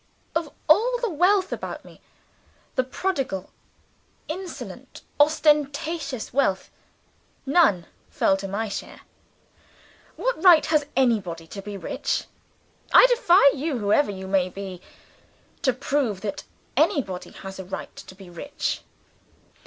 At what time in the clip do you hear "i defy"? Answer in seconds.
12.91-13.51